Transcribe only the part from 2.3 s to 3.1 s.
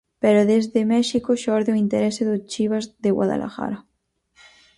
Chivas de